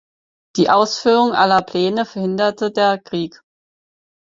Die 0.55 0.71
Ausführung 0.71 1.33
aller 1.33 1.61
Pläne 1.61 2.05
verhinderte 2.07 2.71
der 2.71 2.97
Krieg. 2.97 3.39